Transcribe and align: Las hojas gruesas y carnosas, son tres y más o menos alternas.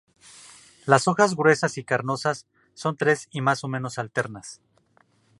Las 0.87 1.07
hojas 1.07 1.35
gruesas 1.35 1.77
y 1.77 1.83
carnosas, 1.83 2.47
son 2.73 2.97
tres 2.97 3.27
y 3.29 3.41
más 3.41 3.63
o 3.63 3.67
menos 3.67 3.99
alternas. 3.99 4.59